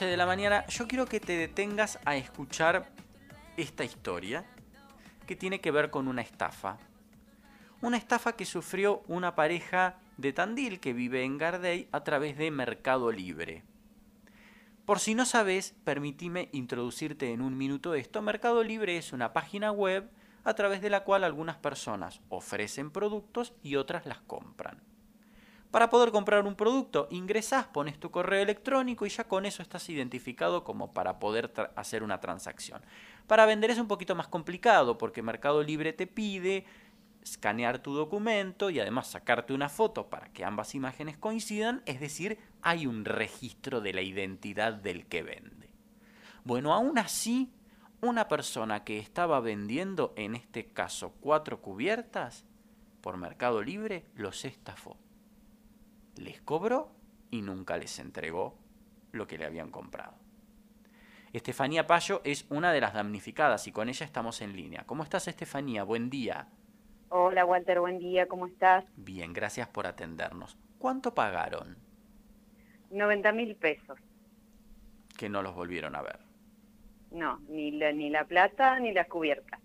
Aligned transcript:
11 0.00 0.12
de 0.12 0.16
la 0.16 0.24
mañana, 0.24 0.66
yo 0.68 0.88
quiero 0.88 1.04
que 1.04 1.20
te 1.20 1.36
detengas 1.36 1.98
a 2.06 2.16
escuchar 2.16 2.90
esta 3.58 3.84
historia 3.84 4.46
que 5.26 5.36
tiene 5.36 5.60
que 5.60 5.70
ver 5.70 5.90
con 5.90 6.08
una 6.08 6.22
estafa. 6.22 6.78
Una 7.82 7.98
estafa 7.98 8.32
que 8.32 8.46
sufrió 8.46 9.02
una 9.08 9.34
pareja 9.34 9.98
de 10.16 10.32
Tandil 10.32 10.80
que 10.80 10.94
vive 10.94 11.24
en 11.24 11.36
Gardey 11.36 11.86
a 11.92 12.02
través 12.02 12.38
de 12.38 12.50
Mercado 12.50 13.12
Libre. 13.12 13.62
Por 14.86 15.00
si 15.00 15.14
no 15.14 15.26
sabes, 15.26 15.74
permitime 15.84 16.48
introducirte 16.52 17.34
en 17.34 17.42
un 17.42 17.58
minuto 17.58 17.94
esto. 17.94 18.22
Mercado 18.22 18.64
Libre 18.64 18.96
es 18.96 19.12
una 19.12 19.34
página 19.34 19.70
web 19.70 20.10
a 20.44 20.54
través 20.54 20.80
de 20.80 20.88
la 20.88 21.04
cual 21.04 21.24
algunas 21.24 21.58
personas 21.58 22.22
ofrecen 22.30 22.90
productos 22.90 23.52
y 23.62 23.76
otras 23.76 24.06
las 24.06 24.22
compran. 24.22 24.80
Para 25.70 25.88
poder 25.88 26.10
comprar 26.10 26.44
un 26.46 26.56
producto, 26.56 27.06
ingresas, 27.10 27.66
pones 27.66 27.98
tu 28.00 28.10
correo 28.10 28.42
electrónico 28.42 29.06
y 29.06 29.08
ya 29.08 29.28
con 29.28 29.46
eso 29.46 29.62
estás 29.62 29.88
identificado 29.88 30.64
como 30.64 30.92
para 30.92 31.20
poder 31.20 31.52
hacer 31.76 32.02
una 32.02 32.18
transacción. 32.18 32.82
Para 33.28 33.46
vender 33.46 33.70
es 33.70 33.78
un 33.78 33.86
poquito 33.86 34.16
más 34.16 34.26
complicado 34.26 34.98
porque 34.98 35.22
Mercado 35.22 35.62
Libre 35.62 35.92
te 35.92 36.08
pide 36.08 36.64
escanear 37.22 37.78
tu 37.78 37.94
documento 37.94 38.70
y 38.70 38.80
además 38.80 39.06
sacarte 39.06 39.52
una 39.52 39.68
foto 39.68 40.08
para 40.10 40.32
que 40.32 40.44
ambas 40.44 40.74
imágenes 40.74 41.16
coincidan, 41.16 41.82
es 41.86 42.00
decir, 42.00 42.38
hay 42.62 42.88
un 42.88 43.04
registro 43.04 43.80
de 43.80 43.92
la 43.92 44.02
identidad 44.02 44.72
del 44.72 45.06
que 45.06 45.22
vende. 45.22 45.70
Bueno, 46.42 46.74
aún 46.74 46.98
así, 46.98 47.52
una 48.00 48.26
persona 48.26 48.82
que 48.82 48.98
estaba 48.98 49.38
vendiendo, 49.38 50.14
en 50.16 50.34
este 50.34 50.72
caso, 50.72 51.14
cuatro 51.20 51.60
cubiertas, 51.60 52.44
por 53.02 53.18
Mercado 53.18 53.62
Libre, 53.62 54.06
los 54.16 54.44
estafó 54.44 54.96
les 56.20 56.40
cobró 56.40 56.90
y 57.30 57.42
nunca 57.42 57.76
les 57.76 57.98
entregó 57.98 58.56
lo 59.12 59.26
que 59.26 59.38
le 59.38 59.46
habían 59.46 59.70
comprado. 59.70 60.14
Estefanía 61.32 61.86
Payo 61.86 62.20
es 62.24 62.46
una 62.50 62.72
de 62.72 62.80
las 62.80 62.94
damnificadas 62.94 63.66
y 63.66 63.72
con 63.72 63.88
ella 63.88 64.04
estamos 64.04 64.40
en 64.40 64.56
línea. 64.56 64.84
¿Cómo 64.84 65.02
estás, 65.02 65.28
Estefanía? 65.28 65.84
Buen 65.84 66.10
día. 66.10 66.48
Hola, 67.08 67.44
Walter, 67.44 67.80
buen 67.80 67.98
día, 67.98 68.26
¿cómo 68.26 68.46
estás? 68.46 68.84
Bien, 68.96 69.32
gracias 69.32 69.68
por 69.68 69.86
atendernos. 69.86 70.56
¿Cuánto 70.78 71.14
pagaron? 71.14 71.76
90 72.90 73.32
mil 73.32 73.54
pesos. 73.56 73.98
Que 75.16 75.28
no 75.28 75.42
los 75.42 75.54
volvieron 75.54 75.94
a 75.94 76.02
ver. 76.02 76.18
No, 77.12 77.40
ni 77.48 77.72
la, 77.72 77.92
ni 77.92 78.10
la 78.10 78.24
plata 78.24 78.78
ni 78.78 78.92
la 78.92 79.06
cubierta. 79.06 79.58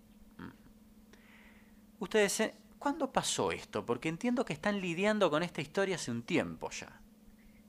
Ustedes 1.98 2.40
eh, 2.40 2.54
¿Cuándo 2.86 3.10
pasó 3.10 3.50
esto? 3.50 3.84
Porque 3.84 4.08
entiendo 4.08 4.44
que 4.44 4.52
están 4.52 4.80
lidiando 4.80 5.28
con 5.28 5.42
esta 5.42 5.60
historia 5.60 5.96
hace 5.96 6.12
un 6.12 6.22
tiempo 6.22 6.70
ya. 6.70 7.00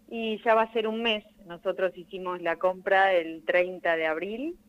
Y 0.07 0.39
ya 0.43 0.53
va 0.53 0.61
a 0.61 0.73
ser 0.73 0.87
un 0.87 1.01
mes. 1.01 1.25
Nosotros 1.47 1.91
hicimos 1.97 2.39
la 2.39 2.57
compra 2.57 3.11
el 3.13 3.43
30 3.43 3.95
de 3.95 4.05
abril. 4.05 4.59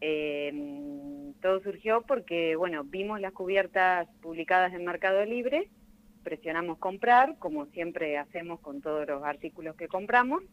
Em, 0.00 1.34
todo 1.40 1.60
surgió 1.64 2.02
porque, 2.02 2.54
bueno, 2.54 2.84
vimos 2.84 3.20
las 3.20 3.32
cubiertas 3.32 4.06
publicadas 4.20 4.72
en 4.72 4.84
Mercado 4.84 5.24
Libre, 5.24 5.68
presionamos 6.22 6.78
comprar, 6.78 7.36
como 7.40 7.66
siempre 7.66 8.18
hacemos 8.18 8.60
con 8.60 8.82
todos 8.82 9.04
los 9.08 9.24
artículos 9.24 9.74
que 9.74 9.88
compramos, 9.88 10.44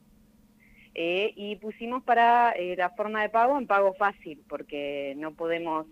eh, 0.95 1.33
y 1.35 1.55
pusimos 1.57 2.01
para 2.01 2.53
eh, 2.53 2.75
la 2.75 2.89
forma 2.89 3.21
de 3.21 3.29
pago 3.29 3.59
en 3.59 3.67
pago 3.67 3.93
fácil, 3.93 4.43
porque 4.49 5.13
no 5.17 5.35
podemos 5.35 5.85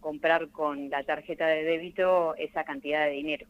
comprar 0.00 0.48
con 0.48 0.90
la 0.90 1.04
tarjeta 1.04 1.46
de 1.46 1.64
débito 1.64 2.34
esa 2.36 2.64
cantidad 2.64 3.04
de 3.04 3.12
dinero. 3.12 3.46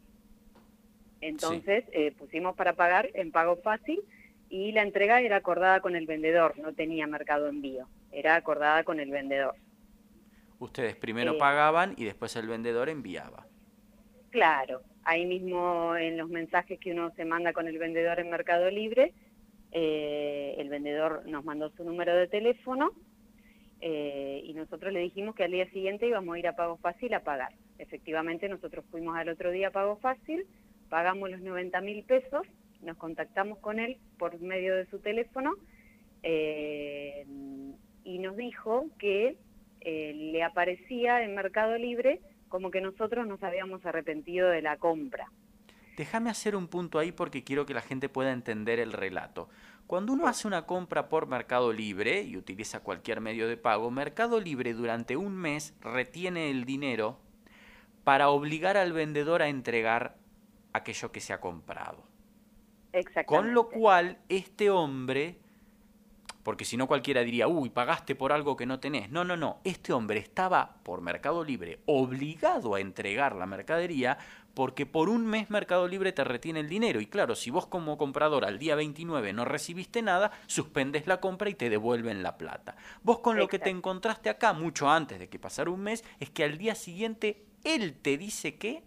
Entonces 1.20 1.84
eh, 1.92 2.12
pusimos 2.12 2.56
para 2.56 2.74
pagar 2.74 3.10
en 3.14 3.30
pago 3.30 3.56
fácil 3.56 4.00
y 4.48 4.72
la 4.72 4.82
entrega 4.82 5.20
era 5.20 5.36
acordada 5.36 5.80
con 5.80 5.94
el 5.94 6.06
vendedor, 6.06 6.58
no 6.58 6.72
tenía 6.72 7.06
mercado 7.06 7.48
envío, 7.48 7.86
era 8.10 8.36
acordada 8.36 8.84
con 8.84 9.00
el 9.00 9.10
vendedor. 9.10 9.54
Ustedes 10.58 10.96
primero 10.96 11.34
eh, 11.34 11.38
pagaban 11.38 11.94
y 11.96 12.04
después 12.04 12.34
el 12.36 12.48
vendedor 12.48 12.88
enviaba. 12.88 13.46
Claro, 14.30 14.82
ahí 15.04 15.26
mismo 15.26 15.96
en 15.96 16.16
los 16.16 16.28
mensajes 16.28 16.78
que 16.78 16.92
uno 16.92 17.12
se 17.16 17.24
manda 17.24 17.52
con 17.52 17.68
el 17.68 17.78
vendedor 17.78 18.18
en 18.18 18.30
Mercado 18.30 18.70
Libre, 18.70 19.12
eh, 19.72 20.54
el 20.58 20.68
vendedor 20.68 21.22
nos 21.26 21.44
mandó 21.44 21.70
su 21.70 21.84
número 21.84 22.14
de 22.16 22.26
teléfono 22.26 22.92
eh, 23.80 24.42
y 24.44 24.52
nosotros 24.52 24.92
le 24.92 25.00
dijimos 25.00 25.34
que 25.34 25.44
al 25.44 25.52
día 25.52 25.68
siguiente 25.70 26.06
íbamos 26.06 26.34
a 26.34 26.38
ir 26.38 26.46
a 26.46 26.56
Pago 26.56 26.76
Fácil 26.76 27.14
a 27.14 27.20
pagar. 27.20 27.52
Efectivamente, 27.78 28.48
nosotros 28.48 28.84
fuimos 28.90 29.16
al 29.16 29.28
otro 29.28 29.50
día 29.50 29.68
a 29.68 29.70
Pago 29.70 29.96
Fácil, 29.96 30.46
pagamos 30.88 31.30
los 31.30 31.40
90 31.40 31.80
mil 31.80 32.04
pesos, 32.04 32.46
nos 32.82 32.96
contactamos 32.96 33.58
con 33.58 33.78
él 33.78 33.96
por 34.18 34.38
medio 34.40 34.76
de 34.76 34.86
su 34.86 34.98
teléfono 34.98 35.54
eh, 36.22 37.24
y 38.04 38.18
nos 38.18 38.36
dijo 38.36 38.86
que 38.98 39.36
eh, 39.80 40.12
le 40.14 40.42
aparecía 40.42 41.22
en 41.22 41.34
Mercado 41.34 41.76
Libre 41.78 42.20
como 42.48 42.70
que 42.70 42.80
nosotros 42.80 43.26
nos 43.26 43.42
habíamos 43.42 43.84
arrepentido 43.86 44.48
de 44.48 44.60
la 44.60 44.76
compra. 44.76 45.30
Déjame 45.96 46.30
hacer 46.30 46.56
un 46.56 46.68
punto 46.68 46.98
ahí 46.98 47.12
porque 47.12 47.44
quiero 47.44 47.66
que 47.66 47.74
la 47.74 47.80
gente 47.80 48.08
pueda 48.08 48.32
entender 48.32 48.78
el 48.80 48.92
relato. 48.92 49.48
Cuando 49.90 50.12
uno 50.12 50.28
hace 50.28 50.46
una 50.46 50.66
compra 50.66 51.08
por 51.08 51.26
Mercado 51.26 51.72
Libre 51.72 52.22
y 52.22 52.36
utiliza 52.36 52.78
cualquier 52.78 53.20
medio 53.20 53.48
de 53.48 53.56
pago, 53.56 53.90
Mercado 53.90 54.38
Libre 54.38 54.72
durante 54.72 55.16
un 55.16 55.34
mes 55.34 55.74
retiene 55.80 56.48
el 56.48 56.64
dinero 56.64 57.18
para 58.04 58.28
obligar 58.28 58.76
al 58.76 58.92
vendedor 58.92 59.42
a 59.42 59.48
entregar 59.48 60.16
aquello 60.72 61.10
que 61.10 61.20
se 61.20 61.32
ha 61.32 61.40
comprado. 61.40 62.04
Con 63.26 63.52
lo 63.52 63.68
cual, 63.68 64.18
este 64.28 64.70
hombre, 64.70 65.40
porque 66.44 66.64
si 66.64 66.76
no 66.76 66.86
cualquiera 66.86 67.22
diría, 67.22 67.48
uy, 67.48 67.68
pagaste 67.68 68.14
por 68.14 68.30
algo 68.30 68.56
que 68.56 68.66
no 68.66 68.78
tenés. 68.78 69.10
No, 69.10 69.24
no, 69.24 69.36
no. 69.36 69.58
Este 69.64 69.92
hombre 69.92 70.20
estaba 70.20 70.76
por 70.84 71.00
Mercado 71.00 71.42
Libre 71.42 71.80
obligado 71.86 72.76
a 72.76 72.80
entregar 72.80 73.34
la 73.34 73.46
mercadería 73.46 74.18
porque 74.54 74.86
por 74.86 75.08
un 75.08 75.26
mes 75.26 75.50
Mercado 75.50 75.86
Libre 75.88 76.12
te 76.12 76.24
retiene 76.24 76.60
el 76.60 76.68
dinero 76.68 77.00
y 77.00 77.06
claro, 77.06 77.34
si 77.34 77.50
vos 77.50 77.66
como 77.66 77.98
comprador 77.98 78.44
al 78.44 78.58
día 78.58 78.74
29 78.74 79.32
no 79.32 79.44
recibiste 79.44 80.02
nada, 80.02 80.32
suspendes 80.46 81.06
la 81.06 81.20
compra 81.20 81.50
y 81.50 81.54
te 81.54 81.70
devuelven 81.70 82.22
la 82.22 82.36
plata. 82.36 82.76
Vos 83.02 83.20
con 83.20 83.36
lo 83.36 83.48
que 83.48 83.58
te 83.58 83.70
encontraste 83.70 84.28
acá 84.28 84.52
mucho 84.52 84.88
antes 84.88 85.18
de 85.18 85.28
que 85.28 85.38
pasara 85.38 85.70
un 85.70 85.80
mes 85.80 86.04
es 86.18 86.30
que 86.30 86.44
al 86.44 86.58
día 86.58 86.74
siguiente 86.74 87.44
él 87.64 87.94
te 87.94 88.16
dice 88.18 88.56
que... 88.56 88.82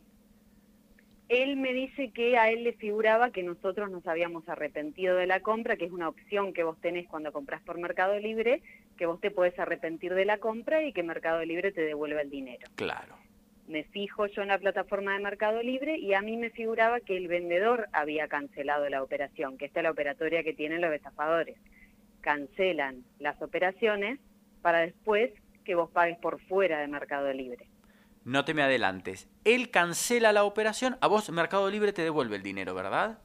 Él 1.29 1.55
me 1.55 1.73
dice 1.73 2.11
que 2.11 2.37
a 2.37 2.51
él 2.51 2.63
le 2.63 2.73
figuraba 2.73 3.31
que 3.31 3.41
nosotros 3.41 3.89
nos 3.89 4.05
habíamos 4.05 4.47
arrepentido 4.49 5.15
de 5.15 5.25
la 5.25 5.39
compra, 5.39 5.77
que 5.77 5.85
es 5.85 5.91
una 5.91 6.09
opción 6.09 6.53
que 6.53 6.63
vos 6.63 6.79
tenés 6.79 7.07
cuando 7.07 7.31
compras 7.31 7.61
por 7.63 7.79
Mercado 7.79 8.19
Libre, 8.19 8.61
que 8.97 9.05
vos 9.05 9.19
te 9.19 9.31
podés 9.31 9.57
arrepentir 9.57 10.13
de 10.13 10.25
la 10.25 10.37
compra 10.37 10.83
y 10.83 10.93
que 10.93 11.01
Mercado 11.01 11.43
Libre 11.43 11.71
te 11.71 11.81
devuelva 11.81 12.21
el 12.21 12.29
dinero. 12.29 12.67
Claro 12.75 13.22
me 13.67 13.83
fijo 13.85 14.27
yo 14.27 14.41
en 14.41 14.49
la 14.49 14.57
plataforma 14.57 15.13
de 15.13 15.23
Mercado 15.23 15.61
Libre 15.61 15.97
y 15.97 16.13
a 16.13 16.21
mí 16.21 16.37
me 16.37 16.49
figuraba 16.49 16.99
que 16.99 17.17
el 17.17 17.27
vendedor 17.27 17.87
había 17.93 18.27
cancelado 18.27 18.89
la 18.89 19.01
operación, 19.01 19.57
que 19.57 19.65
esta 19.65 19.79
es 19.79 19.83
la 19.83 19.91
operatoria 19.91 20.43
que 20.43 20.53
tienen 20.53 20.81
los 20.81 20.93
estafadores. 20.93 21.57
Cancelan 22.21 23.03
las 23.19 23.41
operaciones 23.41 24.19
para 24.61 24.79
después 24.79 25.31
que 25.63 25.75
vos 25.75 25.89
pagues 25.89 26.17
por 26.17 26.41
fuera 26.41 26.79
de 26.79 26.87
Mercado 26.87 27.31
Libre. 27.33 27.67
No 28.25 28.45
te 28.45 28.53
me 28.53 28.63
adelantes. 28.63 29.29
Él 29.43 29.69
cancela 29.69 30.31
la 30.31 30.43
operación, 30.43 30.97
a 31.01 31.07
vos 31.07 31.29
Mercado 31.29 31.69
Libre 31.69 31.93
te 31.93 32.03
devuelve 32.03 32.37
el 32.37 32.43
dinero, 32.43 32.73
¿verdad? 32.73 33.19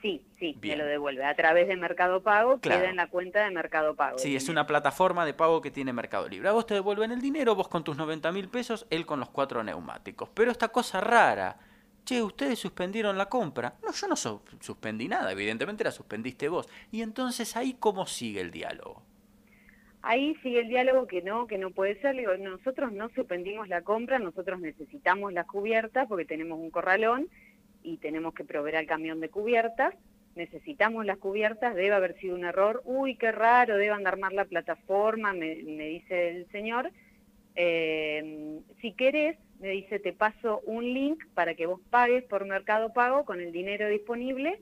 Sí, 0.00 0.24
sí, 0.38 0.56
me 0.62 0.76
lo 0.76 0.84
devuelve. 0.84 1.24
A 1.24 1.34
través 1.34 1.66
de 1.66 1.76
Mercado 1.76 2.22
Pago, 2.22 2.60
queda 2.60 2.88
en 2.88 2.96
la 2.96 3.08
cuenta 3.08 3.42
de 3.42 3.50
Mercado 3.50 3.96
Pago. 3.96 4.18
Sí, 4.18 4.36
es 4.36 4.48
una 4.48 4.64
plataforma 4.64 5.26
de 5.26 5.34
pago 5.34 5.60
que 5.60 5.72
tiene 5.72 5.92
Mercado 5.92 6.28
Libre. 6.28 6.48
A 6.48 6.52
vos 6.52 6.66
te 6.66 6.74
devuelven 6.74 7.10
el 7.10 7.20
dinero, 7.20 7.56
vos 7.56 7.66
con 7.66 7.82
tus 7.82 7.96
90 7.96 8.30
mil 8.30 8.48
pesos, 8.48 8.86
él 8.90 9.06
con 9.06 9.18
los 9.18 9.30
cuatro 9.30 9.64
neumáticos. 9.64 10.28
Pero 10.34 10.52
esta 10.52 10.68
cosa 10.68 11.00
rara, 11.00 11.56
che, 12.04 12.22
ustedes 12.22 12.60
suspendieron 12.60 13.18
la 13.18 13.26
compra. 13.26 13.74
No, 13.84 13.92
yo 13.92 14.06
no 14.06 14.14
suspendí 14.14 15.08
nada, 15.08 15.32
evidentemente 15.32 15.82
la 15.82 15.90
suspendiste 15.90 16.48
vos. 16.48 16.68
Y 16.92 17.02
entonces 17.02 17.56
ahí, 17.56 17.74
¿cómo 17.80 18.06
sigue 18.06 18.40
el 18.40 18.52
diálogo? 18.52 19.02
Ahí 20.02 20.36
sigue 20.44 20.60
el 20.60 20.68
diálogo 20.68 21.08
que 21.08 21.22
no, 21.22 21.48
que 21.48 21.58
no 21.58 21.72
puede 21.72 22.00
ser. 22.00 22.16
Digo, 22.16 22.36
nosotros 22.36 22.92
no 22.92 23.08
suspendimos 23.16 23.68
la 23.68 23.82
compra, 23.82 24.20
nosotros 24.20 24.60
necesitamos 24.60 25.32
las 25.32 25.46
cubiertas 25.46 26.06
porque 26.06 26.24
tenemos 26.24 26.60
un 26.60 26.70
corralón 26.70 27.28
y 27.82 27.98
tenemos 27.98 28.34
que 28.34 28.44
proveer 28.44 28.76
al 28.76 28.86
camión 28.86 29.20
de 29.20 29.28
cubiertas, 29.28 29.94
necesitamos 30.34 31.04
las 31.04 31.18
cubiertas, 31.18 31.74
debe 31.74 31.92
haber 31.92 32.18
sido 32.18 32.34
un 32.34 32.44
error, 32.44 32.82
uy, 32.84 33.16
qué 33.16 33.32
raro, 33.32 33.76
deban 33.76 34.04
de 34.04 34.08
armar 34.08 34.32
la 34.32 34.44
plataforma, 34.44 35.32
me, 35.32 35.54
dice 35.54 36.30
el 36.30 36.50
señor. 36.50 36.90
Eh, 37.56 38.60
si 38.80 38.92
querés, 38.92 39.36
me 39.58 39.70
dice, 39.70 39.98
te 39.98 40.12
paso 40.12 40.60
un 40.64 40.84
link 40.94 41.24
para 41.34 41.54
que 41.54 41.66
vos 41.66 41.80
pagues 41.90 42.22
por 42.24 42.46
Mercado 42.46 42.92
Pago 42.92 43.24
con 43.24 43.40
el 43.40 43.50
dinero 43.50 43.88
disponible 43.88 44.60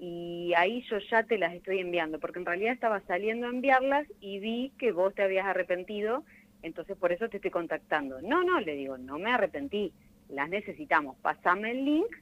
y 0.00 0.52
ahí 0.56 0.82
yo 0.90 0.98
ya 0.98 1.22
te 1.22 1.38
las 1.38 1.54
estoy 1.54 1.78
enviando, 1.78 2.18
porque 2.18 2.40
en 2.40 2.46
realidad 2.46 2.72
estaba 2.72 3.00
saliendo 3.02 3.46
a 3.46 3.50
enviarlas 3.50 4.08
y 4.20 4.40
vi 4.40 4.72
que 4.76 4.90
vos 4.90 5.14
te 5.14 5.22
habías 5.22 5.46
arrepentido, 5.46 6.24
entonces 6.62 6.96
por 6.96 7.12
eso 7.12 7.28
te 7.28 7.36
estoy 7.36 7.52
contactando. 7.52 8.20
No, 8.20 8.42
no, 8.42 8.58
le 8.58 8.74
digo, 8.74 8.98
no 8.98 9.20
me 9.20 9.30
arrepentí, 9.30 9.92
las 10.28 10.48
necesitamos, 10.48 11.16
pasame 11.18 11.70
el 11.70 11.84
link 11.84 12.16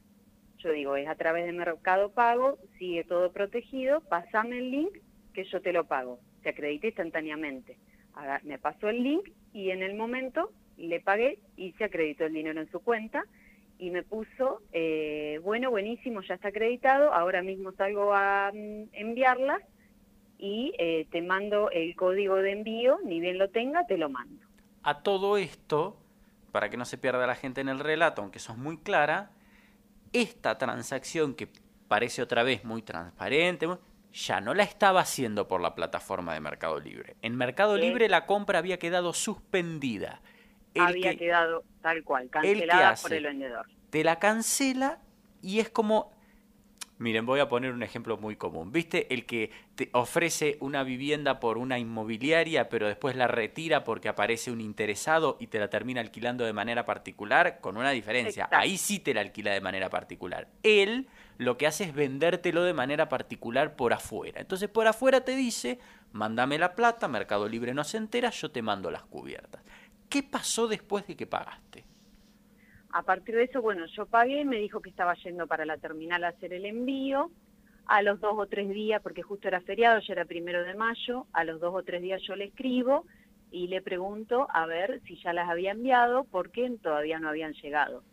yo 0.63 0.71
digo, 0.71 0.95
es 0.95 1.07
a 1.07 1.15
través 1.15 1.45
de 1.45 1.53
Mercado 1.53 2.11
Pago, 2.11 2.57
sigue 2.77 3.03
todo 3.03 3.31
protegido, 3.31 4.01
pasame 4.01 4.59
el 4.59 4.71
link 4.71 4.97
que 5.33 5.43
yo 5.45 5.61
te 5.61 5.73
lo 5.73 5.85
pago. 5.85 6.19
se 6.43 6.49
acredita 6.49 6.87
instantáneamente. 6.87 7.77
me 8.43 8.57
pasó 8.57 8.89
el 8.89 9.03
link 9.03 9.29
y 9.53 9.71
en 9.71 9.83
el 9.83 9.95
momento 9.95 10.51
le 10.77 10.99
pagué 10.99 11.39
y 11.55 11.73
se 11.73 11.83
acreditó 11.83 12.25
el 12.25 12.33
dinero 12.33 12.59
en 12.61 12.69
su 12.71 12.79
cuenta 12.79 13.23
y 13.77 13.89
me 13.89 14.03
puso, 14.03 14.61
eh, 14.73 15.39
bueno, 15.43 15.71
buenísimo, 15.71 16.21
ya 16.21 16.35
está 16.35 16.49
acreditado, 16.49 17.13
ahora 17.13 17.41
mismo 17.41 17.71
salgo 17.71 18.13
a 18.13 18.51
mm, 18.53 18.89
enviarlas 18.93 19.61
y 20.37 20.73
eh, 20.77 21.07
te 21.11 21.21
mando 21.21 21.71
el 21.71 21.95
código 21.95 22.35
de 22.35 22.51
envío, 22.51 22.99
ni 23.03 23.19
bien 23.19 23.37
lo 23.37 23.49
tenga, 23.49 23.85
te 23.87 23.97
lo 23.97 24.09
mando. 24.09 24.45
A 24.83 25.01
todo 25.01 25.37
esto, 25.37 25.97
para 26.51 26.69
que 26.69 26.77
no 26.77 26.85
se 26.85 26.97
pierda 26.97 27.25
la 27.25 27.35
gente 27.35 27.61
en 27.61 27.69
el 27.69 27.79
relato, 27.79 28.21
aunque 28.21 28.37
eso 28.37 28.53
es 28.53 28.57
muy 28.59 28.77
clara, 28.77 29.31
esta 30.13 30.57
transacción 30.57 31.35
que 31.35 31.49
parece 31.87 32.21
otra 32.21 32.43
vez 32.43 32.63
muy 32.63 32.81
transparente, 32.81 33.67
ya 34.13 34.41
no 34.41 34.53
la 34.53 34.63
estaba 34.63 35.01
haciendo 35.01 35.47
por 35.47 35.61
la 35.61 35.75
plataforma 35.75 36.33
de 36.33 36.41
Mercado 36.41 36.79
Libre. 36.79 37.15
En 37.21 37.35
Mercado 37.35 37.77
Libre 37.77 38.09
la 38.09 38.25
compra 38.25 38.59
había 38.59 38.79
quedado 38.79 39.13
suspendida. 39.13 40.21
había 40.77 41.15
quedado 41.15 41.63
tal 41.81 42.03
cual, 42.03 42.29
cancelada 42.29 42.95
por 43.01 43.13
el 43.13 43.23
vendedor. 43.23 43.67
Te 43.89 44.03
la 44.03 44.19
cancela 44.19 44.99
y 45.41 45.59
es 45.59 45.69
como 45.69 46.11
Miren, 47.01 47.25
voy 47.25 47.39
a 47.39 47.49
poner 47.49 47.73
un 47.73 47.81
ejemplo 47.81 48.17
muy 48.17 48.35
común. 48.35 48.71
¿Viste 48.71 49.11
el 49.11 49.25
que 49.25 49.49
te 49.73 49.89
ofrece 49.91 50.57
una 50.59 50.83
vivienda 50.83 51.39
por 51.39 51.57
una 51.57 51.79
inmobiliaria, 51.79 52.69
pero 52.69 52.87
después 52.87 53.15
la 53.15 53.27
retira 53.27 53.83
porque 53.83 54.07
aparece 54.07 54.51
un 54.51 54.61
interesado 54.61 55.35
y 55.39 55.47
te 55.47 55.57
la 55.57 55.67
termina 55.67 55.99
alquilando 55.99 56.45
de 56.45 56.53
manera 56.53 56.85
particular? 56.85 57.59
Con 57.59 57.77
una 57.77 57.89
diferencia. 57.89 58.47
Ahí 58.51 58.77
sí 58.77 58.99
te 58.99 59.15
la 59.15 59.21
alquila 59.21 59.51
de 59.51 59.61
manera 59.61 59.89
particular. 59.89 60.47
Él 60.61 61.07
lo 61.39 61.57
que 61.57 61.65
hace 61.65 61.85
es 61.85 61.95
vendértelo 61.95 62.61
de 62.61 62.73
manera 62.73 63.09
particular 63.09 63.75
por 63.75 63.93
afuera. 63.93 64.39
Entonces 64.39 64.69
por 64.69 64.85
afuera 64.85 65.21
te 65.21 65.35
dice, 65.35 65.79
mándame 66.11 66.59
la 66.59 66.75
plata, 66.75 67.07
Mercado 67.07 67.49
Libre 67.49 67.73
no 67.73 67.83
se 67.83 67.97
entera, 67.97 68.29
yo 68.29 68.51
te 68.51 68.61
mando 68.61 68.91
las 68.91 69.01
cubiertas. 69.05 69.63
¿Qué 70.07 70.21
pasó 70.21 70.67
después 70.67 71.07
de 71.07 71.15
que 71.15 71.25
pagaste? 71.25 71.83
A 72.93 73.03
partir 73.03 73.35
de 73.35 73.43
eso, 73.43 73.61
bueno, 73.61 73.85
yo 73.85 74.05
pagué, 74.05 74.43
me 74.43 74.57
dijo 74.57 74.81
que 74.81 74.89
estaba 74.89 75.13
yendo 75.15 75.47
para 75.47 75.65
la 75.65 75.77
terminal 75.77 76.23
a 76.23 76.29
hacer 76.29 76.53
el 76.53 76.65
envío. 76.65 77.31
A 77.87 78.01
los 78.01 78.21
dos 78.21 78.35
o 78.37 78.45
tres 78.45 78.69
días, 78.69 79.01
porque 79.01 79.21
justo 79.21 79.47
era 79.47 79.59
feriado, 79.59 79.99
ya 79.99 80.13
era 80.13 80.25
primero 80.25 80.63
de 80.63 80.75
mayo, 80.75 81.25
a 81.33 81.43
los 81.43 81.59
dos 81.59 81.73
o 81.75 81.83
tres 81.83 82.01
días 82.01 82.21
yo 82.21 82.35
le 82.35 82.45
escribo 82.45 83.05
y 83.49 83.67
le 83.67 83.81
pregunto 83.81 84.47
a 84.49 84.65
ver 84.65 85.01
si 85.05 85.17
ya 85.21 85.33
las 85.33 85.49
había 85.49 85.71
enviado, 85.71 86.23
porque 86.25 86.71
todavía 86.81 87.19
no 87.19 87.27
habían 87.27 87.53
llegado. 87.53 88.03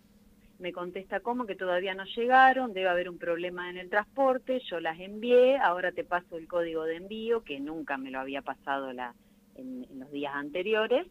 Me 0.59 0.73
contesta 0.73 1.21
cómo 1.21 1.47
que 1.47 1.55
todavía 1.55 1.95
no 1.95 2.05
llegaron, 2.07 2.73
debe 2.73 2.89
haber 2.89 3.09
un 3.09 3.19
problema 3.19 3.71
en 3.71 3.77
el 3.77 3.89
transporte, 3.91 4.61
yo 4.69 4.81
las 4.81 4.99
envié, 4.99 5.59
ahora 5.59 5.93
te 5.93 6.03
paso 6.03 6.39
el 6.39 6.49
código 6.49 6.83
de 6.85 6.97
envío, 6.97 7.45
que 7.45 7.61
nunca 7.61 7.99
me 7.99 8.11
lo 8.11 8.19
había 8.19 8.43
pasado 8.43 8.91
en 8.91 9.87
los 9.97 10.11
días 10.11 10.35
anteriores, 10.35 11.07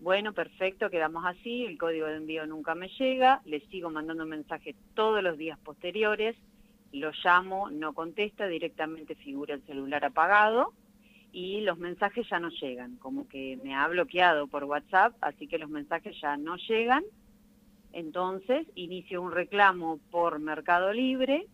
bueno, 0.00 0.32
perfecto, 0.32 0.88
quedamos 0.88 1.24
así, 1.26 1.66
el 1.66 1.76
código 1.76 2.06
de 2.06 2.16
envío 2.16 2.46
nunca 2.46 2.74
me 2.74 2.88
llega, 2.88 3.42
le 3.44 3.60
sigo 3.68 3.90
mandando 3.90 4.24
mensajes 4.24 4.74
todos 4.94 5.22
los 5.22 5.36
días 5.36 5.58
posteriores, 5.58 6.36
lo 6.92 7.12
llamo, 7.22 7.70
no 7.70 7.92
contesta, 7.92 8.46
directamente 8.46 9.14
figura 9.14 9.54
el 9.54 9.62
celular 9.66 10.04
apagado 10.04 10.72
y 11.32 11.60
los 11.60 11.78
mensajes 11.78 12.26
ya 12.28 12.40
no 12.40 12.48
llegan, 12.48 12.96
como 12.96 13.28
que 13.28 13.58
me 13.62 13.74
ha 13.74 13.86
bloqueado 13.88 14.46
por 14.46 14.64
WhatsApp, 14.64 15.14
así 15.20 15.46
que 15.46 15.58
los 15.58 15.70
mensajes 15.70 16.18
ya 16.20 16.36
no 16.36 16.56
llegan. 16.56 17.04
Entonces 17.92 18.66
inicio 18.74 19.20
un 19.20 19.32
reclamo 19.32 19.98
por 20.10 20.38
Mercado 20.40 20.92
Libre, 20.92 21.46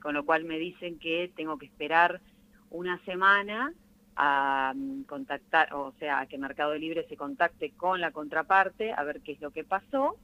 con 0.00 0.14
lo 0.14 0.24
cual 0.24 0.44
me 0.44 0.58
dicen 0.58 0.98
que 0.98 1.30
tengo 1.36 1.58
que 1.58 1.66
esperar 1.66 2.20
una 2.70 2.98
semana 3.04 3.72
a 4.16 4.72
mm, 4.74 5.04
contactar, 5.04 5.72
o 5.74 5.92
sea, 5.98 6.26
que 6.26 6.38
Mercado 6.38 6.74
Libre 6.74 7.06
se 7.08 7.16
contacte 7.16 7.70
con 7.70 8.00
la 8.00 8.10
contraparte 8.10 8.92
a 8.92 9.02
ver 9.04 9.20
qué 9.20 9.32
es 9.32 9.40
lo 9.40 9.50
que 9.50 9.64
pasó. 9.64 10.16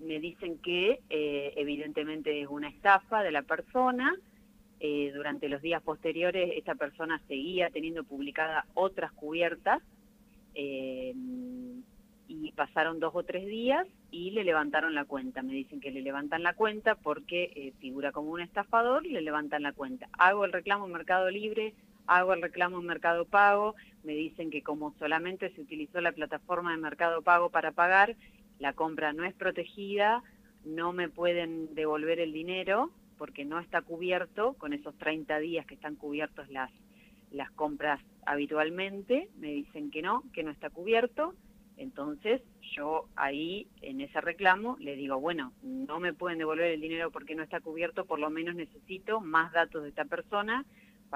Me 0.00 0.20
dicen 0.20 0.58
que 0.58 1.00
eh, 1.08 1.52
evidentemente 1.56 2.40
es 2.40 2.48
una 2.48 2.68
estafa 2.68 3.22
de 3.22 3.30
la 3.30 3.42
persona. 3.42 4.14
Eh, 4.78 5.10
durante 5.14 5.48
los 5.48 5.62
días 5.62 5.82
posteriores 5.82 6.52
esta 6.54 6.74
persona 6.74 7.18
seguía 7.28 7.70
teniendo 7.70 8.04
publicadas 8.04 8.66
otras 8.74 9.10
cubiertas 9.12 9.82
eh, 10.54 11.14
y 12.28 12.52
pasaron 12.52 13.00
dos 13.00 13.12
o 13.14 13.22
tres 13.22 13.46
días 13.46 13.86
y 14.10 14.32
le 14.32 14.44
levantaron 14.44 14.94
la 14.94 15.06
cuenta. 15.06 15.42
Me 15.42 15.54
dicen 15.54 15.80
que 15.80 15.90
le 15.90 16.02
levantan 16.02 16.42
la 16.42 16.52
cuenta 16.52 16.94
porque 16.94 17.72
figura 17.80 18.12
como 18.12 18.32
un 18.32 18.40
estafador 18.40 19.06
le 19.06 19.22
levantan 19.22 19.62
la 19.62 19.72
cuenta. 19.72 20.08
Hago 20.18 20.44
el 20.44 20.52
reclamo 20.52 20.86
en 20.86 20.92
Mercado 20.92 21.30
Libre, 21.30 21.72
hago 22.06 22.32
el 22.34 22.42
reclamo 22.42 22.78
en 22.78 22.86
Mercado 22.86 23.24
Pago, 23.24 23.74
me 24.02 24.14
dicen 24.14 24.50
que 24.50 24.62
como 24.62 24.94
solamente 24.98 25.50
se 25.54 25.60
utilizó 25.60 26.00
la 26.00 26.12
plataforma 26.12 26.72
de 26.72 26.78
Mercado 26.78 27.22
Pago 27.22 27.50
para 27.50 27.72
pagar, 27.72 28.16
la 28.58 28.72
compra 28.72 29.12
no 29.12 29.24
es 29.24 29.34
protegida, 29.34 30.22
no 30.64 30.92
me 30.92 31.08
pueden 31.08 31.74
devolver 31.74 32.20
el 32.20 32.32
dinero 32.32 32.90
porque 33.18 33.44
no 33.44 33.58
está 33.60 33.82
cubierto 33.82 34.54
con 34.54 34.72
esos 34.72 34.96
30 34.98 35.38
días 35.38 35.66
que 35.66 35.74
están 35.74 35.96
cubiertos 35.96 36.48
las, 36.50 36.70
las 37.30 37.50
compras 37.52 38.00
habitualmente, 38.26 39.28
me 39.38 39.52
dicen 39.52 39.90
que 39.90 40.02
no, 40.02 40.22
que 40.32 40.42
no 40.42 40.50
está 40.50 40.70
cubierto, 40.70 41.34
entonces 41.76 42.42
yo 42.74 43.06
ahí 43.16 43.68
en 43.82 44.00
ese 44.00 44.20
reclamo 44.20 44.76
le 44.80 44.96
digo, 44.96 45.20
bueno, 45.20 45.52
no 45.62 46.00
me 46.00 46.14
pueden 46.14 46.38
devolver 46.38 46.70
el 46.72 46.80
dinero 46.80 47.10
porque 47.10 47.34
no 47.34 47.42
está 47.42 47.60
cubierto, 47.60 48.06
por 48.06 48.18
lo 48.18 48.30
menos 48.30 48.54
necesito 48.54 49.20
más 49.20 49.52
datos 49.52 49.82
de 49.82 49.90
esta 49.90 50.04
persona 50.04 50.64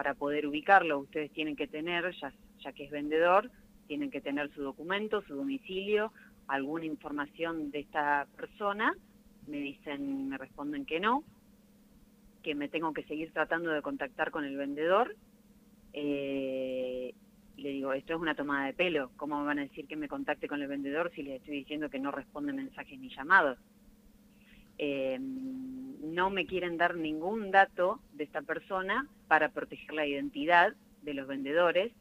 para 0.01 0.15
poder 0.15 0.47
ubicarlo, 0.47 1.01
ustedes 1.01 1.31
tienen 1.31 1.57
que 1.57 1.67
tener, 1.67 2.11
ya, 2.23 2.33
ya 2.65 2.73
que 2.73 2.85
es 2.85 2.91
vendedor, 2.91 3.51
tienen 3.87 4.11
que 4.11 4.23
tener 4.23 4.51
su 4.55 4.63
documento, 4.63 5.21
su 5.21 5.35
domicilio, 5.35 6.11
alguna 6.49 6.87
información 6.87 7.71
de 7.71 7.81
esta 7.81 8.27
persona, 8.35 8.95
me 9.47 9.59
dicen, 9.59 10.31
me 10.31 10.39
responden 10.39 10.87
que 10.87 11.01
no, 11.01 11.23
que 12.43 12.55
me 12.55 12.71
tengo 12.71 12.95
que 12.95 13.03
seguir 13.03 13.31
tratando 13.33 13.73
de 13.73 13.83
contactar 13.83 14.31
con 14.31 14.47
el 14.47 14.57
vendedor. 14.57 15.15
Eh, 15.93 17.13
le 17.59 17.69
digo, 17.69 17.93
esto 17.93 18.15
es 18.15 18.21
una 18.21 18.35
tomada 18.35 18.65
de 18.65 18.73
pelo, 18.73 19.11
¿cómo 19.19 19.39
me 19.39 19.45
van 19.45 19.59
a 19.59 19.65
decir 19.65 19.87
que 19.87 19.97
me 19.97 20.09
contacte 20.09 20.49
con 20.49 20.63
el 20.63 20.69
vendedor 20.69 21.13
si 21.15 21.23
les 21.23 21.43
estoy 21.43 21.57
diciendo 21.57 21.91
que 21.91 21.99
no 21.99 22.11
responde 22.11 22.55
mensajes 22.55 22.99
ni 22.99 23.15
llamados? 23.15 23.59
Eh, 24.79 25.19
no 26.01 26.31
me 26.31 26.47
quieren 26.47 26.77
dar 26.77 26.97
ningún 26.97 27.51
dato 27.51 28.01
de 28.15 28.25
esta 28.25 28.43
persona 28.43 29.07
para 29.29 29.51
proteger 29.51 29.93
la 29.93 30.07
identidad 30.07 30.75
de 31.03 31.15
los 31.15 31.27
vendedores, 31.27 31.93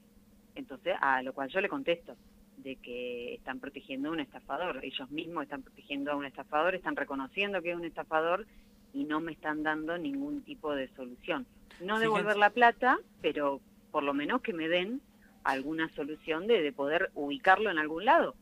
entonces 0.56 0.96
a 1.02 1.22
lo 1.22 1.34
cual 1.34 1.50
yo 1.50 1.62
le 1.62 1.70
contesto 1.70 2.16
de 2.58 2.76
que 2.78 3.36
están 3.36 3.60
protegiendo 3.60 4.10
a 4.10 4.12
un 4.12 4.20
estafador, 4.20 4.84
ellos 4.84 5.10
mismos 5.12 5.44
están 5.44 5.62
protegiendo 5.62 6.12
a 6.12 6.16
un 6.16 6.26
estafador, 6.26 6.76
están 6.76 6.96
reconociendo 6.96 7.62
que 7.62 7.72
es 7.72 7.76
un 7.76 7.86
estafador 7.86 8.46
y 8.94 9.06
no 9.06 9.20
me 9.22 9.32
están 9.32 9.64
dando 9.64 9.98
ningún 9.98 10.42
tipo 10.42 10.74
de 10.76 10.90
solución. 10.96 11.46
No 11.82 12.00
devolver 12.00 12.36
la 12.36 12.50
plata, 12.50 13.00
pero 13.22 13.62
por 13.92 14.04
lo 14.04 14.14
menos 14.14 14.42
que 14.42 14.54
me 14.54 14.68
den 14.68 15.02
alguna 15.44 15.90
solución 15.90 16.48
de, 16.48 16.62
de 16.62 16.72
poder 16.74 17.12
ubicarlo 17.16 17.72
en 17.72 17.80
algún 17.80 18.06
lado. 18.06 18.36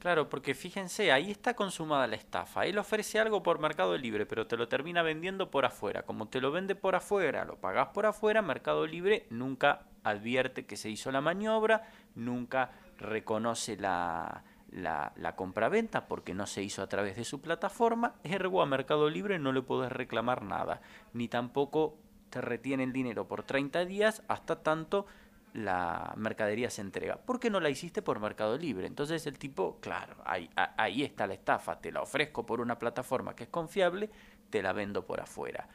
Claro, 0.00 0.30
porque 0.30 0.54
fíjense, 0.54 1.12
ahí 1.12 1.30
está 1.30 1.52
consumada 1.52 2.06
la 2.06 2.16
estafa. 2.16 2.64
Él 2.64 2.78
ofrece 2.78 3.20
algo 3.20 3.42
por 3.42 3.58
Mercado 3.58 3.98
Libre, 3.98 4.24
pero 4.24 4.46
te 4.46 4.56
lo 4.56 4.66
termina 4.66 5.02
vendiendo 5.02 5.50
por 5.50 5.66
afuera. 5.66 6.04
Como 6.04 6.28
te 6.28 6.40
lo 6.40 6.50
vende 6.50 6.74
por 6.74 6.94
afuera, 6.94 7.44
lo 7.44 7.56
pagas 7.56 7.88
por 7.88 8.06
afuera, 8.06 8.40
Mercado 8.40 8.86
Libre 8.86 9.26
nunca 9.28 9.82
advierte 10.02 10.64
que 10.64 10.78
se 10.78 10.88
hizo 10.88 11.12
la 11.12 11.20
maniobra, 11.20 11.86
nunca 12.14 12.70
reconoce 12.96 13.76
la, 13.76 14.42
la, 14.70 15.36
compraventa 15.36 16.06
porque 16.06 16.32
no 16.32 16.46
se 16.46 16.62
hizo 16.62 16.82
a 16.82 16.88
través 16.88 17.16
de 17.16 17.24
su 17.24 17.42
plataforma. 17.42 18.14
Ergo 18.24 18.62
a 18.62 18.66
Mercado 18.66 19.10
Libre 19.10 19.38
no 19.38 19.52
le 19.52 19.60
puedes 19.60 19.92
reclamar 19.92 20.42
nada, 20.42 20.80
ni 21.12 21.28
tampoco 21.28 21.98
te 22.30 22.40
retiene 22.40 22.84
el 22.84 22.94
dinero 22.94 23.28
por 23.28 23.42
30 23.42 23.84
días 23.84 24.22
hasta 24.28 24.62
tanto 24.62 25.04
la 25.52 26.14
mercadería 26.16 26.70
se 26.70 26.80
entrega. 26.80 27.16
¿Por 27.16 27.40
qué 27.40 27.50
no 27.50 27.60
la 27.60 27.70
hiciste 27.70 28.02
por 28.02 28.20
Mercado 28.20 28.56
Libre? 28.56 28.86
Entonces 28.86 29.26
el 29.26 29.38
tipo, 29.38 29.78
claro, 29.80 30.16
ahí, 30.24 30.48
ahí 30.54 31.02
está 31.02 31.26
la 31.26 31.34
estafa, 31.34 31.80
te 31.80 31.92
la 31.92 32.02
ofrezco 32.02 32.46
por 32.46 32.60
una 32.60 32.78
plataforma 32.78 33.34
que 33.34 33.44
es 33.44 33.50
confiable, 33.50 34.10
te 34.50 34.62
la 34.62 34.72
vendo 34.72 35.06
por 35.06 35.20
afuera. 35.20 35.68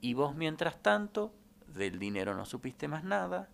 Y 0.00 0.14
vos 0.14 0.34
mientras 0.34 0.82
tanto, 0.82 1.34
del 1.66 1.98
dinero 1.98 2.34
no 2.34 2.44
supiste 2.44 2.88
más 2.88 3.04
nada, 3.04 3.48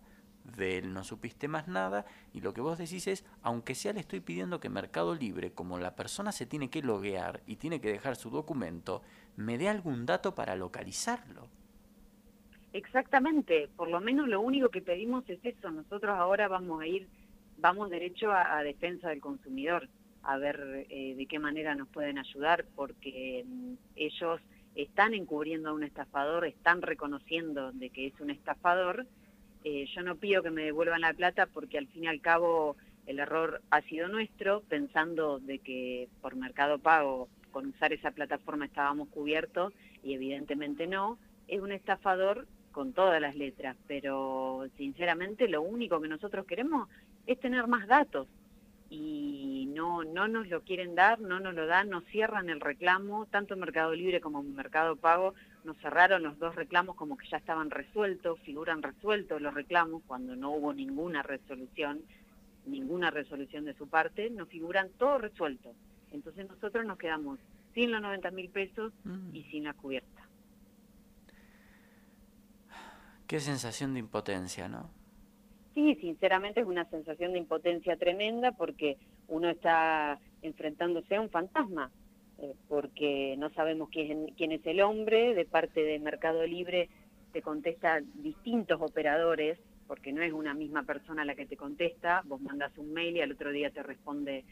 de 0.55 0.77
él 0.77 0.93
no 0.93 1.03
supiste 1.03 1.47
más 1.47 1.67
nada, 1.67 2.05
y 2.33 2.41
lo 2.41 2.53
que 2.53 2.61
vos 2.61 2.77
decís 2.77 3.07
es, 3.07 3.25
aunque 3.41 3.75
sea 3.75 3.93
le 3.93 3.99
estoy 3.99 4.21
pidiendo 4.21 4.59
que 4.59 4.69
Mercado 4.69 5.13
Libre, 5.13 5.51
como 5.53 5.77
la 5.77 5.95
persona 5.95 6.31
se 6.31 6.45
tiene 6.45 6.69
que 6.69 6.81
loguear 6.81 7.43
y 7.45 7.57
tiene 7.57 7.81
que 7.81 7.91
dejar 7.91 8.15
su 8.15 8.29
documento, 8.29 9.01
me 9.35 9.57
dé 9.57 9.67
algún 9.67 10.05
dato 10.05 10.35
para 10.35 10.55
localizarlo. 10.55 11.46
Exactamente, 12.77 13.69
por 13.75 13.89
lo 13.89 13.99
menos 13.99 14.27
lo 14.27 14.39
único 14.39 14.69
que 14.69 14.83
pedimos 14.83 15.27
es 15.27 15.39
eso. 15.43 15.71
Nosotros 15.71 16.15
ahora 16.15 16.47
vamos 16.47 16.79
a 16.79 16.85
ir, 16.85 17.07
vamos 17.57 17.89
derecho 17.89 18.31
a, 18.31 18.61
defensa 18.61 19.09
del 19.09 19.19
consumidor, 19.19 19.89
a 20.21 20.37
ver 20.37 20.85
eh, 20.91 21.15
de 21.17 21.25
qué 21.25 21.39
manera 21.39 21.73
nos 21.73 21.87
pueden 21.87 22.19
ayudar, 22.19 22.65
porque 22.75 23.43
mm, 23.47 23.73
ellos 23.95 24.39
están 24.75 25.15
encubriendo 25.15 25.69
a 25.69 25.73
un 25.73 25.83
estafador, 25.83 26.45
están 26.45 26.83
reconociendo 26.83 27.71
de 27.71 27.89
que 27.89 28.05
es 28.05 28.19
un 28.19 28.29
estafador, 28.29 29.07
eh, 29.63 29.87
yo 29.95 30.03
no 30.03 30.15
pido 30.17 30.43
que 30.43 30.51
me 30.51 30.65
devuelvan 30.65 31.01
la 31.01 31.15
plata 31.15 31.47
porque 31.47 31.79
al 31.79 31.87
fin 31.87 32.03
y 32.03 32.07
al 32.07 32.21
cabo 32.21 32.75
el 33.07 33.17
error 33.17 33.63
ha 33.71 33.81
sido 33.81 34.07
nuestro, 34.07 34.61
pensando 34.69 35.39
de 35.39 35.57
que 35.57 36.09
por 36.21 36.35
Mercado 36.35 36.77
Pago 36.77 37.27
con 37.49 37.65
usar 37.65 37.91
esa 37.91 38.11
plataforma 38.11 38.65
estábamos 38.65 39.09
cubiertos 39.09 39.73
y 40.03 40.13
evidentemente 40.13 40.85
no. 40.85 41.17
Es 41.47 41.59
un 41.59 41.71
estafador 41.71 42.45
con 42.71 42.93
todas 42.93 43.21
las 43.21 43.35
letras, 43.35 43.75
pero 43.87 44.65
sinceramente 44.77 45.47
lo 45.47 45.61
único 45.61 45.99
que 46.01 46.07
nosotros 46.07 46.45
queremos 46.45 46.89
es 47.25 47.39
tener 47.39 47.67
más 47.67 47.87
datos 47.87 48.27
y 48.89 49.69
no, 49.73 50.03
no 50.03 50.27
nos 50.27 50.47
lo 50.47 50.61
quieren 50.61 50.95
dar, 50.95 51.19
no 51.19 51.39
nos 51.39 51.53
lo 51.53 51.65
dan, 51.65 51.89
nos 51.89 52.05
cierran 52.05 52.49
el 52.49 52.61
reclamo, 52.61 53.25
tanto 53.25 53.57
Mercado 53.57 53.93
Libre 53.93 54.21
como 54.21 54.43
Mercado 54.43 54.95
Pago 54.95 55.33
nos 55.63 55.77
cerraron 55.77 56.23
los 56.23 56.39
dos 56.39 56.55
reclamos 56.55 56.95
como 56.95 57.17
que 57.17 57.27
ya 57.27 57.37
estaban 57.37 57.69
resueltos, 57.69 58.39
figuran 58.41 58.81
resueltos 58.81 59.41
los 59.41 59.53
reclamos 59.53 60.01
cuando 60.07 60.35
no 60.35 60.51
hubo 60.51 60.73
ninguna 60.73 61.23
resolución 61.23 62.01
ninguna 62.67 63.09
resolución 63.11 63.65
de 63.65 63.73
su 63.73 63.87
parte, 63.87 64.29
nos 64.29 64.49
figuran 64.49 64.89
todo 64.97 65.17
resuelto. 65.17 65.73
Entonces 66.11 66.47
nosotros 66.47 66.85
nos 66.85 66.97
quedamos 66.97 67.39
sin 67.73 67.91
los 67.91 68.01
90 68.01 68.31
mil 68.31 68.49
pesos 68.49 68.93
y 69.33 69.43
sin 69.43 69.65
la 69.65 69.73
cubierta. 69.73 70.26
Qué 73.27 73.39
sensación 73.39 73.93
de 73.93 73.99
impotencia, 73.99 74.67
¿no? 74.67 74.89
Sí, 75.73 75.95
sinceramente 76.01 76.61
es 76.61 76.65
una 76.65 76.89
sensación 76.89 77.33
de 77.33 77.39
impotencia 77.39 77.97
tremenda 77.97 78.51
porque 78.53 78.97
uno 79.27 79.49
está 79.49 80.19
enfrentándose 80.41 81.15
a 81.15 81.21
un 81.21 81.29
fantasma, 81.29 81.91
eh, 82.39 82.53
porque 82.67 83.35
no 83.37 83.49
sabemos 83.51 83.89
quién, 83.89 84.33
quién 84.37 84.53
es 84.53 84.65
el 84.65 84.81
hombre, 84.81 85.35
de 85.35 85.45
parte 85.45 85.83
de 85.83 85.99
Mercado 85.99 86.45
Libre 86.45 86.89
te 87.33 87.41
contesta 87.41 88.01
distintos 88.15 88.81
operadores 88.81 89.59
porque 89.87 90.11
no 90.11 90.21
es 90.21 90.33
una 90.33 90.53
misma 90.53 90.83
persona 90.83 91.25
la 91.25 91.35
que 91.35 91.45
te 91.45 91.55
contesta, 91.55 92.21
vos 92.25 92.41
mandas 92.41 92.77
un 92.77 92.93
mail 92.93 93.17
y 93.17 93.21
al 93.21 93.31
otro 93.31 93.51
día 93.51 93.69
te 93.69 93.83
responde 93.83 94.43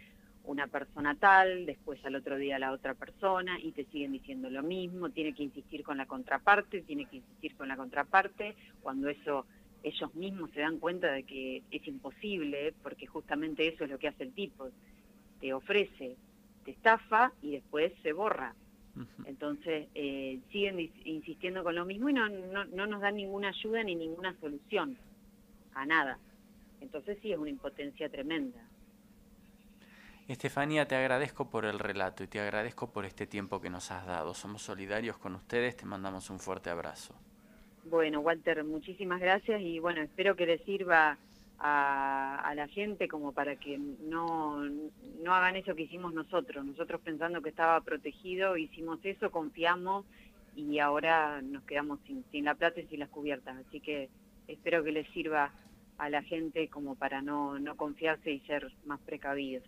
una 0.48 0.68
persona 0.68 1.16
tal, 1.16 1.66
después 1.66 2.04
al 2.06 2.16
otro 2.16 2.38
día 2.38 2.60
la 2.60 2.72
otra 2.72 2.94
persona 2.94 3.60
y 3.62 3.72
te 3.72 3.86
siguen 3.86 4.12
diciendo 4.12 4.50
lo 4.50 4.64
mismo, 4.64 5.10
tiene 5.10 5.34
que 5.34 5.44
insistir 5.44 5.84
con 5.84 5.98
la 5.98 6.06
contraparte, 6.06 6.82
tiene 6.82 7.06
que 7.06 7.18
insistir 7.18 7.56
con 7.56 7.68
la 7.68 7.78
contraparte, 7.78 8.56
cuando 8.82 9.10
eso 9.10 9.46
ellos 9.84 10.16
mismos 10.16 10.50
se 10.52 10.62
dan 10.62 10.80
cuenta 10.80 11.12
de 11.12 11.24
que 11.24 11.62
es 11.70 11.88
imposible, 11.88 12.74
porque 12.82 13.06
justamente 13.06 13.68
eso 13.68 13.84
es 13.84 13.90
lo 13.92 14.00
que 14.00 14.08
hace 14.08 14.24
el 14.24 14.34
tipo, 14.34 14.70
te 15.40 15.54
ofrece, 15.54 16.16
te 16.64 16.72
estafa 16.72 17.32
y 17.42 17.52
después 17.52 17.94
se 18.02 18.14
borra. 18.14 18.56
Entonces 19.26 19.90
eh, 19.94 20.40
siguen 20.52 20.80
insistiendo 21.04 21.66
con 21.66 21.76
lo 21.76 21.86
mismo 21.86 22.10
y 22.10 22.14
no, 22.14 22.30
no, 22.30 22.64
no 22.64 22.88
nos 22.88 23.02
dan 23.02 23.18
ninguna 23.18 23.50
ayuda 23.50 23.84
ni 23.84 23.94
ninguna 23.94 24.34
solución 24.40 24.98
a 25.74 25.86
nada. 25.86 26.18
Entonces 26.80 27.18
sí 27.22 27.32
es 27.32 27.38
una 27.38 27.50
impotencia 27.50 28.10
tremenda. 28.10 28.66
Estefanía, 30.28 30.88
te 30.88 30.96
agradezco 30.96 31.52
por 31.52 31.66
el 31.66 31.78
relato 31.78 32.24
y 32.24 32.28
te 32.28 32.40
agradezco 32.40 32.92
por 32.92 33.06
este 33.06 33.28
tiempo 33.28 33.62
que 33.62 33.70
nos 33.70 33.92
has 33.92 34.08
dado. 34.08 34.34
Somos 34.34 34.64
solidarios 34.64 35.18
con 35.18 35.36
ustedes, 35.36 35.78
te 35.78 35.86
mandamos 35.86 36.32
un 36.32 36.40
fuerte 36.40 36.72
abrazo. 36.72 37.14
Bueno, 37.84 38.22
Walter, 38.22 38.64
muchísimas 38.64 39.22
gracias 39.22 39.62
y 39.62 39.78
bueno, 39.78 40.02
espero 40.02 40.36
que 40.36 40.48
le 40.48 40.58
sirva 40.66 41.20
a, 41.60 42.54
la 42.56 42.68
gente 42.68 43.08
como 43.08 43.34
para 43.34 43.56
que 43.58 43.78
no, 43.78 44.64
no 44.64 45.34
hagan 45.34 45.58
eso 45.58 45.76
que 45.76 45.84
hicimos 45.84 46.12
nosotros. 46.12 46.66
Nosotros 46.66 47.02
pensando 47.02 47.44
que 47.44 47.50
estaba 47.50 47.80
protegido, 47.82 48.58
hicimos 48.58 49.00
eso, 49.04 49.30
confiamos 49.30 50.06
y 50.56 50.80
ahora 50.80 51.44
nos 51.44 51.64
quedamos 51.66 52.00
sin, 52.08 52.26
sin 52.32 52.46
la 52.46 52.56
plata 52.56 52.80
y 52.80 52.88
sin 52.88 53.00
las 53.00 53.10
cubiertas. 53.10 53.58
Así 53.68 53.80
que 53.80 54.10
espero 54.48 54.84
que 54.84 54.92
les 54.92 55.08
sirva 55.10 55.52
a 56.00 56.10
la 56.10 56.24
gente 56.24 56.68
como 56.70 56.96
para 56.96 57.22
no, 57.22 57.60
no 57.60 57.78
confiarse 57.78 58.32
y 58.32 58.40
ser 58.42 58.74
más 58.86 59.00
precavidos. 59.02 59.64